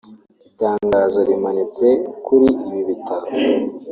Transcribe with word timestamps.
Itangazo 0.49 1.19
rimanitse 1.29 1.87
kuri 2.25 2.47
ibi 2.67 2.81
bitaro 2.89 3.27